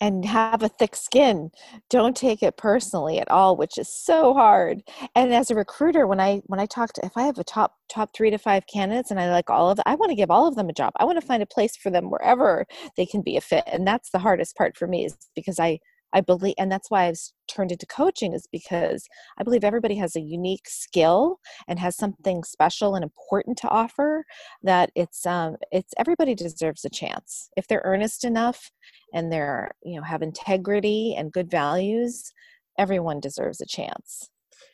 [0.01, 1.51] And have a thick skin
[1.91, 4.83] don't take it personally at all which is so hard.
[5.15, 7.75] And as a recruiter when i when i talk to if i have a top
[7.89, 10.31] top three to five candidates and i like all of them i want to give
[10.31, 10.93] all of them a job.
[10.97, 13.87] I want to find a place for them wherever they can be a fit and
[13.87, 15.79] that's the hardest part for me is because i
[16.13, 19.07] i believe and that's why i've turned into coaching is because
[19.39, 21.39] i believe everybody has a unique skill
[21.69, 24.25] and has something special and important to offer
[24.63, 27.51] that it's um it's everybody deserves a chance.
[27.57, 28.71] If they're earnest enough
[29.13, 32.33] and they're you know have integrity and good values
[32.79, 34.29] everyone deserves a chance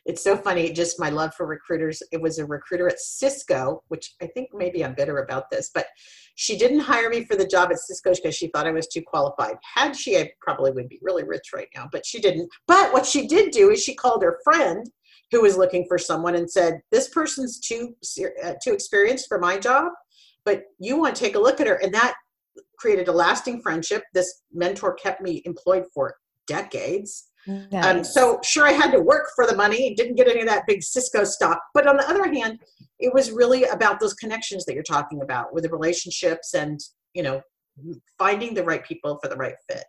[0.05, 0.71] It's so funny.
[0.71, 2.03] Just my love for recruiters.
[2.11, 5.87] It was a recruiter at Cisco, which I think maybe I'm bitter about this, but
[6.35, 9.01] she didn't hire me for the job at Cisco because she thought I was too
[9.01, 9.55] qualified.
[9.75, 12.49] Had she, I probably would be really rich right now, but she didn't.
[12.67, 14.89] But what she did do is she called her friend
[15.31, 17.95] who was looking for someone and said, "This person's too
[18.43, 19.91] uh, too experienced for my job,
[20.43, 22.15] but you want to take a look at her." And that
[22.77, 24.03] created a lasting friendship.
[24.13, 27.29] This mentor kept me employed for decades.
[27.73, 29.93] Um, so sure, I had to work for the money.
[29.95, 31.59] Didn't get any of that big Cisco stock.
[31.73, 32.59] But on the other hand,
[32.99, 36.79] it was really about those connections that you're talking about with the relationships and
[37.13, 37.41] you know
[38.17, 39.83] finding the right people for the right fit.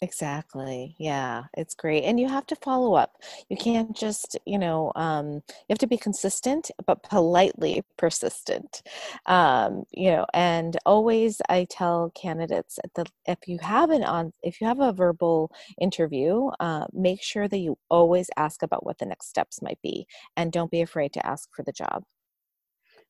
[0.00, 0.94] Exactly.
[1.00, 2.04] Yeah, it's great.
[2.04, 3.20] And you have to follow up.
[3.48, 8.82] You can't just, you know, um, you have to be consistent, but politely persistent.
[9.26, 14.32] Um, you know, and always I tell candidates at the if you have an on
[14.42, 18.98] if you have a verbal interview, uh, make sure that you always ask about what
[18.98, 20.06] the next steps might be,
[20.36, 22.04] and don't be afraid to ask for the job.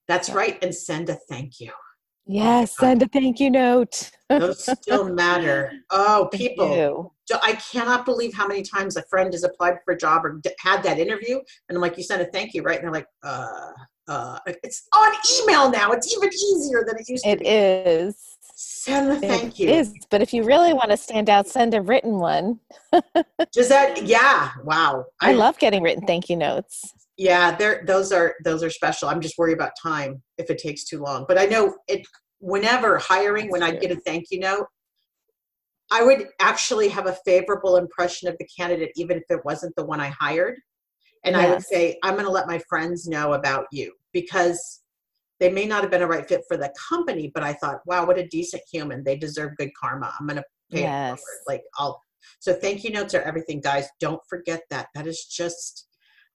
[0.08, 0.34] That's Yeah.
[0.34, 1.72] right, and send a thank you.
[2.28, 4.10] Yes, send a thank you note.
[4.28, 5.72] Those still matter.
[5.90, 7.10] Oh, people,
[7.42, 10.50] I cannot believe how many times a friend has applied for a job or d-
[10.60, 11.36] had that interview,
[11.68, 13.70] and I'm like, "You sent a thank you, right?" And they're like, "Uh,
[14.08, 15.92] uh." It's on email now.
[15.92, 17.46] It's even easier than it used to It be.
[17.48, 18.22] is.
[18.54, 19.70] Send the It thank you.
[19.70, 22.60] is, but if you really want to stand out, send a written one.
[23.52, 24.02] Does that?
[24.04, 24.50] Yeah.
[24.64, 25.06] Wow.
[25.22, 26.92] I love getting written thank you notes.
[27.18, 29.08] Yeah, they're those are those are special.
[29.08, 31.26] I'm just worried about time if it takes too long.
[31.28, 32.06] But I know it.
[32.40, 34.66] Whenever hiring, when I'd get a thank you note,
[35.90, 39.84] I would actually have a favorable impression of the candidate, even if it wasn't the
[39.84, 40.56] one I hired.
[41.24, 44.82] And I would say, I'm going to let my friends know about you because
[45.40, 48.06] they may not have been a right fit for the company, but I thought, wow,
[48.06, 49.02] what a decent human.
[49.02, 50.14] They deserve good karma.
[50.20, 51.40] I'm going to pay it forward.
[51.48, 52.00] Like I'll.
[52.38, 53.88] So thank you notes are everything, guys.
[53.98, 54.86] Don't forget that.
[54.94, 55.87] That is just.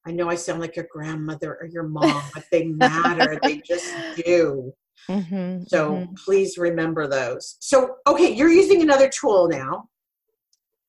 [0.05, 3.39] I know I sound like your grandmother or your mom, but they matter.
[3.43, 3.85] they just
[4.25, 4.73] do.
[5.09, 6.15] Mhm, So mhm.
[6.25, 7.57] please remember those.
[7.59, 9.89] So okay, you're using another tool now,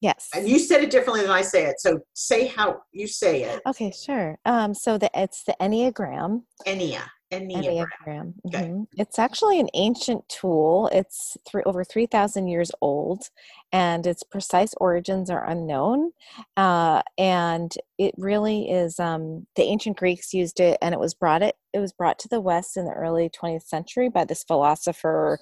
[0.00, 0.28] yes.
[0.34, 1.80] and you said it differently than I say it.
[1.80, 3.60] So say how you say it.
[3.66, 4.38] Okay, sure.
[4.44, 6.42] Um, so the it's the Enneagram.
[6.66, 7.02] Enia.
[7.40, 7.86] Enneagram.
[8.06, 8.32] Enneagram.
[8.46, 8.64] Okay.
[8.64, 8.82] Mm-hmm.
[8.96, 10.88] It's actually an ancient tool.
[10.92, 13.24] It's three, over 3,000 years old,
[13.72, 16.12] and its precise origins are unknown.
[16.56, 18.98] Uh, and it really is.
[18.98, 21.56] Um, the ancient Greeks used it, and it was brought it.
[21.72, 25.38] It was brought to the West in the early 20th century by this philosopher,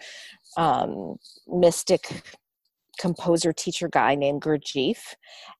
[0.56, 2.22] um, mystic
[2.98, 5.14] composer teacher guy named Gurdjieff,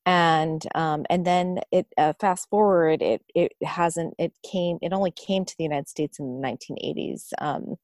[0.07, 5.13] and um, and then it uh, fast forward it it hasn't it came it only
[5.13, 7.33] came to the United States in the 1980s.
[7.41, 7.77] Um,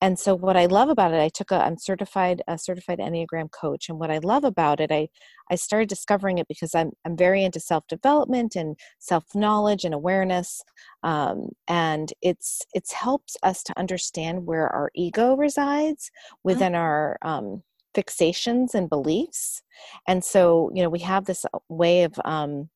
[0.00, 3.50] and so what I love about it, I took a I'm certified a certified Enneagram
[3.50, 5.08] coach, and what I love about it, I
[5.50, 9.94] I started discovering it because I'm I'm very into self development and self knowledge and
[9.94, 10.62] awareness,
[11.02, 16.36] um, and it's it's helps us to understand where our ego resides mm-hmm.
[16.44, 17.62] within our um,
[17.94, 19.62] fixations and beliefs.
[20.06, 22.68] And so you know we have this uh, way of um,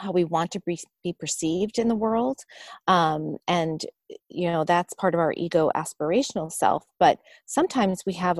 [0.00, 2.40] how we want to be, be perceived in the world.
[2.88, 3.84] Um, and
[4.28, 6.84] you know that's part of our ego aspirational self.
[6.98, 8.38] But sometimes we have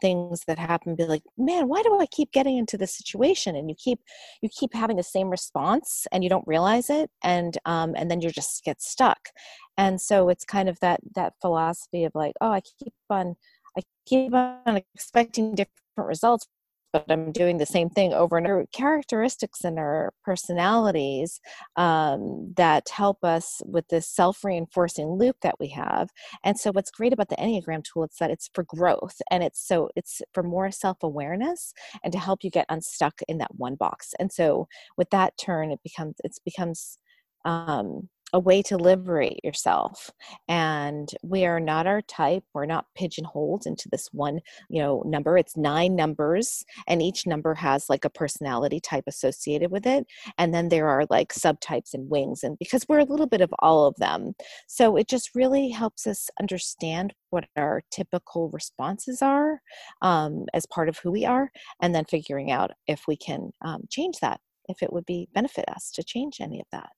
[0.00, 3.54] things that happen be like man why do i keep getting into this situation?
[3.56, 4.00] And you keep
[4.42, 7.10] you keep having the same response and you don't realize it.
[7.22, 9.28] And um, and then you just get stuck.
[9.76, 13.36] And so it's kind of that that philosophy of like oh i keep on
[13.76, 16.46] I keep on expecting different results,
[16.92, 18.66] but I'm doing the same thing over and over.
[18.72, 21.40] Characteristics in our personalities
[21.76, 26.10] um, that help us with this self reinforcing loop that we have.
[26.44, 29.66] And so, what's great about the Enneagram tool is that it's for growth and it's
[29.66, 31.72] so it's for more self awareness
[32.04, 34.14] and to help you get unstuck in that one box.
[34.20, 36.98] And so, with that turn, it becomes it becomes
[37.44, 40.10] um, a way to liberate yourself
[40.48, 45.38] and we are not our type we're not pigeonholed into this one you know number
[45.38, 50.04] it's nine numbers and each number has like a personality type associated with it
[50.38, 53.52] and then there are like subtypes and wings and because we're a little bit of
[53.60, 54.34] all of them.
[54.66, 59.60] So it just really helps us understand what our typical responses are
[60.02, 63.82] um, as part of who we are and then figuring out if we can um,
[63.90, 66.88] change that if it would be benefit us to change any of that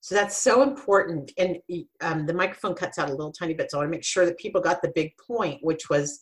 [0.00, 1.32] so that's so important.
[1.36, 1.58] And
[2.00, 4.24] um, the microphone cuts out a little tiny bit, so I want to make sure
[4.24, 6.20] that people got the big point, which was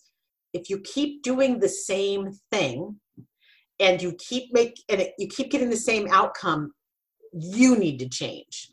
[0.53, 2.99] if you keep doing the same thing
[3.81, 6.73] and you keep make and it, you keep getting the same outcome,
[7.33, 8.71] you need to change.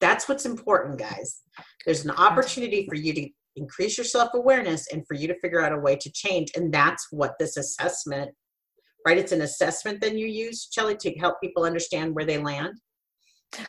[0.00, 1.42] That's what's important, guys.
[1.84, 5.60] There's an opportunity for you to increase your self awareness and for you to figure
[5.60, 6.50] out a way to change.
[6.56, 8.30] And that's what this assessment,
[9.06, 9.18] right?
[9.18, 12.74] It's an assessment that you use, Shelley, to help people understand where they land.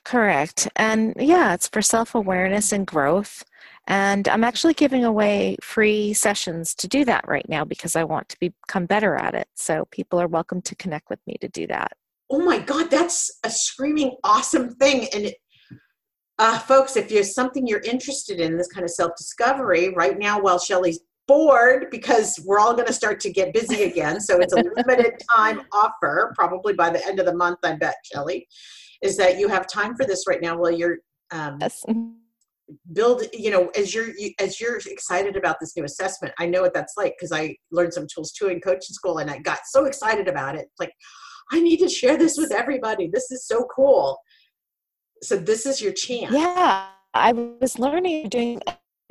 [0.04, 0.68] Correct.
[0.76, 3.44] And yeah, it's for self awareness and growth.
[3.88, 8.30] And I'm actually giving away free sessions to do that right now because I want
[8.30, 9.48] to become better at it.
[9.56, 11.94] So people are welcome to connect with me to do that.
[12.30, 15.08] Oh my God, that's a screaming awesome thing.
[15.14, 15.34] And
[16.38, 20.40] uh, folks, if there's something you're interested in, this kind of self discovery, right now,
[20.40, 24.20] while Shelley's bored because we're all going to start to get busy again.
[24.20, 27.96] So it's a limited time offer, probably by the end of the month, I bet,
[28.04, 28.48] Shelley
[29.02, 30.98] is that you have time for this right now while you're
[31.32, 31.84] um, yes.
[32.94, 36.62] build you know as you're you, as you're excited about this new assessment i know
[36.62, 39.60] what that's like because i learned some tools too in coaching school and i got
[39.66, 40.68] so excited about it.
[40.80, 40.92] Like
[41.52, 43.10] i need to share this with everybody.
[43.12, 44.18] This is so cool.
[45.22, 46.34] So this is your chance.
[46.34, 46.88] Yeah.
[47.14, 48.62] I was learning doing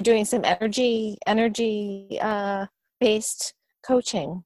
[0.00, 2.66] doing some energy energy uh
[3.00, 4.44] based coaching.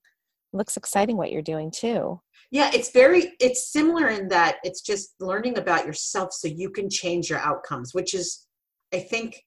[0.54, 2.20] Looks exciting what you're doing too
[2.52, 6.88] yeah it's very it's similar in that it's just learning about yourself so you can
[6.88, 8.46] change your outcomes which is
[8.94, 9.42] i think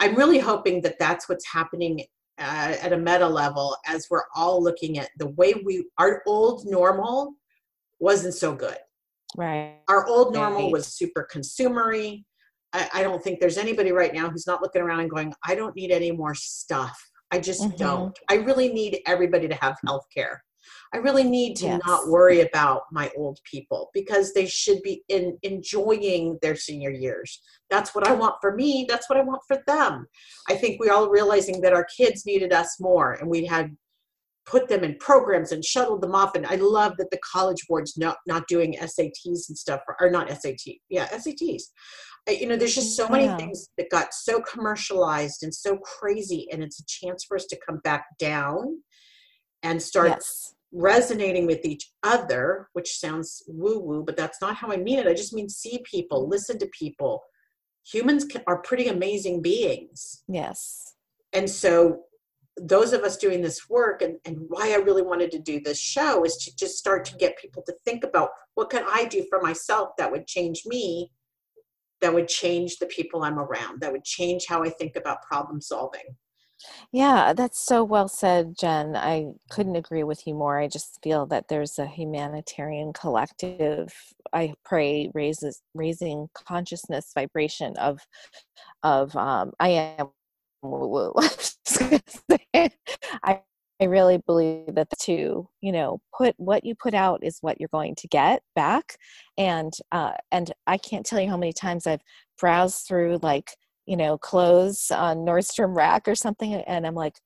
[0.00, 2.00] i'm really hoping that that's what's happening
[2.38, 6.64] uh, at a meta level as we're all looking at the way we our old
[6.66, 7.34] normal
[8.00, 8.76] wasn't so good.
[9.36, 9.78] Right.
[9.88, 10.72] Our old normal right.
[10.72, 12.24] was super consumery.
[12.72, 15.54] I, I, don't think there's anybody right now who's not looking around and going i
[15.54, 16.98] don't need any more stuff.
[17.30, 17.76] I just mm-hmm.
[17.76, 18.18] don't.
[18.28, 20.42] I really need everybody to have health care
[20.94, 21.80] I really need to yes.
[21.84, 27.40] not worry about my old people because they should be in enjoying their senior years.
[27.68, 28.86] That's what I want for me.
[28.88, 30.06] That's what I want for them.
[30.48, 33.76] I think we're all realizing that our kids needed us more and we had
[34.46, 36.36] put them in programs and shuttled them off.
[36.36, 40.10] And I love that the college board's not, not doing SATs and stuff, or, or
[40.10, 41.62] not SAT, yeah, SATs.
[42.28, 43.36] You know, there's just so many yeah.
[43.36, 47.58] things that got so commercialized and so crazy, and it's a chance for us to
[47.66, 48.78] come back down
[49.62, 54.70] and start yes resonating with each other, which sounds woo woo, but that's not how
[54.70, 55.06] I mean it.
[55.06, 56.32] I just mean see people, mm-hmm.
[56.32, 57.22] listen to people.
[57.92, 60.22] Humans can, are pretty amazing beings.
[60.28, 60.94] Yes.
[61.32, 62.00] And so,
[62.56, 65.78] those of us doing this work, and, and why I really wanted to do this
[65.78, 69.26] show is to just start to get people to think about what can I do
[69.28, 71.10] for myself that would change me
[72.04, 75.60] that would change the people I'm around, that would change how I think about problem
[75.60, 76.02] solving.
[76.92, 78.96] Yeah, that's so well said, Jen.
[78.96, 80.58] I couldn't agree with you more.
[80.58, 83.92] I just feel that there's a humanitarian collective.
[84.32, 88.00] I pray raises raising consciousness vibration of
[88.82, 90.08] of um, I am.
[93.24, 93.40] I
[93.80, 97.68] I really believe that to you know put what you put out is what you're
[97.72, 98.96] going to get back,
[99.38, 102.02] and uh, and I can't tell you how many times I've
[102.38, 103.50] browsed through like
[103.86, 107.18] you know clothes on Nordstrom Rack or something, and I'm like,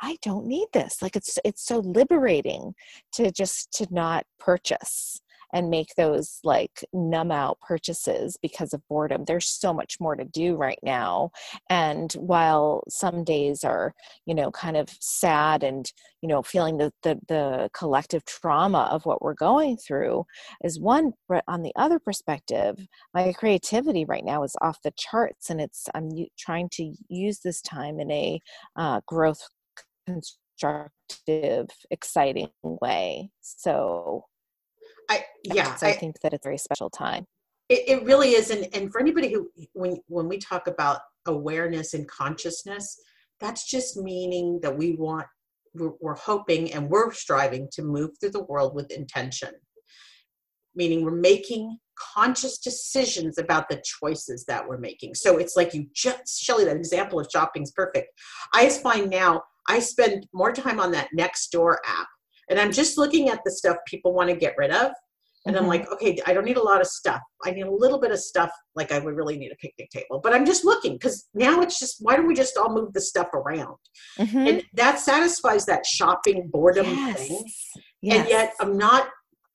[0.00, 1.02] I don't need this.
[1.02, 2.74] Like it's it's so liberating
[3.12, 5.20] to just to not purchase
[5.54, 9.24] and make those like numb out purchases because of boredom.
[9.24, 11.30] There's so much more to do right now.
[11.70, 13.94] And while some days are,
[14.26, 15.90] you know, kind of sad and,
[16.20, 20.24] you know, feeling the, the, the collective trauma of what we're going through
[20.64, 22.76] is one, but on the other perspective,
[23.14, 27.62] my creativity right now is off the charts and it's, I'm trying to use this
[27.62, 28.40] time in a
[28.74, 29.40] uh, growth
[30.06, 33.30] constructive, exciting way.
[33.40, 34.24] So
[35.10, 37.26] I uh, yeah, I, I, think that it's a very special time.
[37.68, 41.94] It, it really is, and, and for anybody who when when we talk about awareness
[41.94, 42.98] and consciousness,
[43.40, 45.26] that's just meaning that we want
[45.74, 49.50] we're, we're hoping and we're striving to move through the world with intention.
[50.74, 51.78] Meaning we're making
[52.14, 55.14] conscious decisions about the choices that we're making.
[55.14, 58.08] So it's like you just, Shelley, that example of shopping is perfect.
[58.52, 62.08] I find now I spend more time on that Nextdoor app
[62.50, 64.92] and I'm just looking at the stuff people want to get rid of.
[65.46, 65.64] And mm-hmm.
[65.64, 67.20] I'm like, okay, I don't need a lot of stuff.
[67.44, 70.20] I need a little bit of stuff, like I would really need a picnic table.
[70.22, 73.00] But I'm just looking because now it's just, why don't we just all move the
[73.00, 73.76] stuff around?
[74.18, 74.38] Mm-hmm.
[74.38, 77.28] And that satisfies that shopping boredom yes.
[77.28, 77.44] thing.
[78.00, 78.20] Yes.
[78.20, 79.08] And yet I'm not,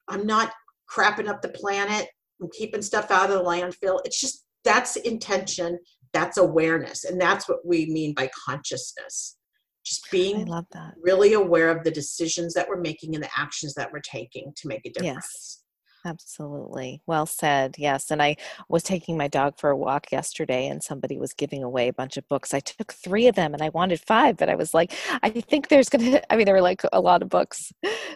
[0.08, 0.54] I'm not
[0.94, 2.08] crapping up the planet.
[2.42, 4.00] I'm keeping stuff out of the landfill.
[4.06, 5.80] It's just that's intention,
[6.14, 9.38] that's awareness, and that's what we mean by consciousness
[9.90, 10.94] just being love that.
[11.02, 14.68] really aware of the decisions that we're making and the actions that we're taking to
[14.68, 15.26] make a difference.
[15.26, 15.64] Yes.
[16.06, 17.02] Absolutely.
[17.08, 17.76] Well said.
[17.78, 18.10] Yes.
[18.10, 18.38] And I
[18.70, 22.16] was taking my dog for a walk yesterday and somebody was giving away a bunch
[22.16, 22.54] of books.
[22.54, 25.68] I took three of them and I wanted five, but I was like, I think
[25.68, 27.72] there's going to, I mean, there were like a lot of books.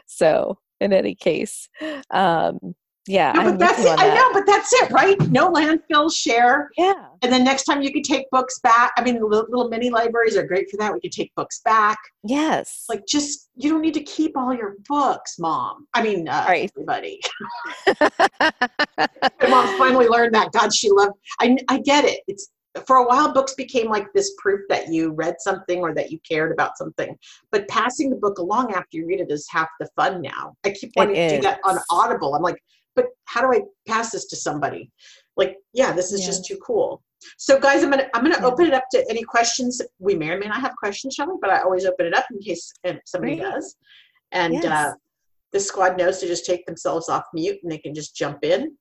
[0.06, 1.70] So, in any case,
[2.12, 2.76] um,
[3.06, 4.00] yeah, no, but that's it.
[4.00, 5.20] I know, but that's it, right?
[5.30, 6.70] No landfill share.
[6.78, 6.94] Yeah.
[7.22, 8.92] And then next time you could take books back.
[8.98, 10.94] I mean, the little, little mini libraries are great for that.
[10.94, 11.98] We could take books back.
[12.24, 12.86] Yes.
[12.88, 15.88] Like, just you don't need to keep all your books, mom.
[15.94, 16.72] I mean, uh, right.
[16.74, 17.20] everybody.
[17.88, 20.54] My mom finally learned that.
[20.54, 21.14] God, she loved.
[21.42, 22.22] I I get it.
[22.28, 22.50] It's
[22.88, 26.20] for a while books became like this proof that you read something or that you
[26.28, 27.16] cared about something
[27.52, 30.72] but passing the book along after you read it is half the fun now i
[30.72, 32.60] keep wanting to do that on audible i'm like
[32.96, 34.92] but how do I pass this to somebody?
[35.38, 36.28] Like, yeah, this is yeah.
[36.28, 37.02] just too cool.
[37.38, 38.46] So guys, I'm gonna I'm gonna yeah.
[38.46, 39.82] open it up to any questions.
[40.00, 42.40] We may or may not have questions, Shelley, but I always open it up in
[42.40, 42.74] case
[43.06, 43.50] somebody Great.
[43.50, 43.76] does.
[44.32, 44.66] And yes.
[44.66, 44.94] uh,
[45.52, 48.76] the squad knows to just take themselves off mute and they can just jump in.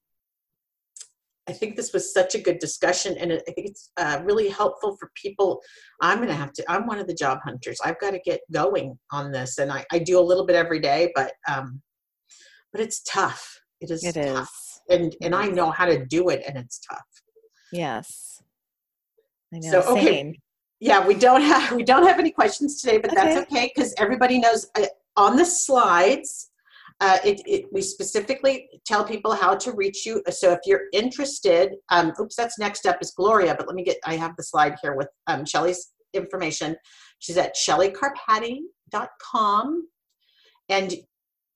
[1.49, 4.97] I think this was such a good discussion, and I think it's uh, really helpful
[4.99, 5.61] for people.
[6.01, 6.65] I'm going to have to.
[6.71, 7.81] I'm one of the job hunters.
[7.85, 10.79] I've got to get going on this, and I, I do a little bit every
[10.79, 11.83] day, but um,
[12.71, 13.61] but it's tough.
[13.83, 14.51] It is it tough.
[14.51, 14.80] Is.
[14.89, 17.07] And and I know how to do it and it's tough.
[17.72, 18.43] Yes.
[19.55, 19.70] I know.
[19.70, 20.05] So okay.
[20.05, 20.35] Same.
[20.80, 23.35] Yeah, we don't have we don't have any questions today, but okay.
[23.35, 26.51] that's okay because everybody knows uh, on the slides
[27.03, 30.22] uh, it, it, we specifically tell people how to reach you.
[30.30, 33.97] So if you're interested, um, oops, that's next up is Gloria, but let me get,
[34.05, 36.76] I have the slide here with um, Shelley's information.
[37.18, 39.89] She's at shelleykarpaty.com.
[40.68, 40.95] And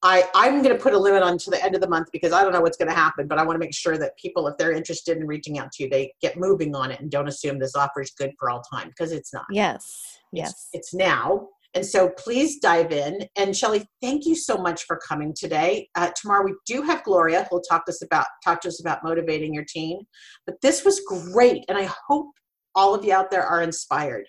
[0.03, 2.33] I, I'm going to put a limit on to the end of the month because
[2.33, 4.47] I don't know what's going to happen, but I want to make sure that people,
[4.47, 7.29] if they're interested in reaching out to you, they get moving on it and don't
[7.29, 9.47] assume this offer is good for all time because it's not.
[9.51, 10.21] Yes.
[10.33, 10.51] Yes.
[10.51, 11.49] It's, it's now.
[11.75, 13.27] And so please dive in.
[13.37, 15.89] And Shelley, thank you so much for coming today.
[15.95, 19.05] Uh, tomorrow we do have Gloria who'll talk to us about talk to us about
[19.05, 20.01] motivating your team.
[20.47, 22.29] But this was great, and I hope
[22.75, 24.27] all of you out there are inspired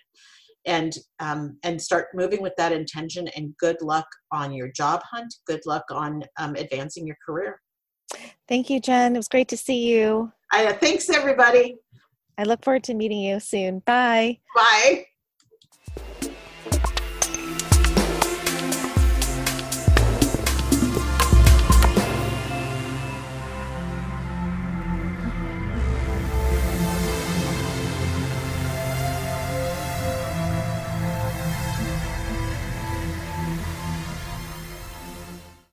[0.68, 5.34] and um, and start moving with that intention and good luck on your job hunt
[5.46, 7.60] good luck on um, advancing your career.
[8.46, 9.16] Thank you jen.
[9.16, 10.32] It was great to see you.
[10.52, 11.76] I, uh, thanks everybody.
[12.38, 13.80] I look forward to meeting you soon.
[13.80, 14.38] Bye.
[14.54, 15.07] Bye